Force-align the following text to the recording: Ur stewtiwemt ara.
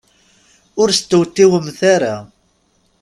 Ur 0.81 0.89
stewtiwemt 0.99 1.79
ara. 1.93 2.15